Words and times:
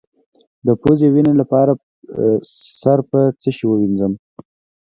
د 0.65 0.67
پوزې 0.81 1.07
وینې 1.13 1.33
لپاره 1.41 1.71
سر 2.79 2.99
په 3.09 3.19
څه 3.41 3.49
شي 3.55 3.65
ووینځم؟ 3.67 4.13